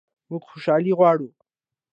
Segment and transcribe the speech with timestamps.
[0.29, 1.29] موږ خوشحالي غواړو